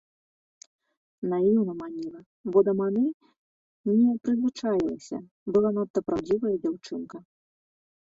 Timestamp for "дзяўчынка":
6.63-7.17